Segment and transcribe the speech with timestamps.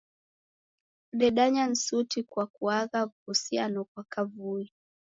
[1.09, 4.65] Kudedanya ni suti kwa kuagha w'uhusiano ghwa kavui.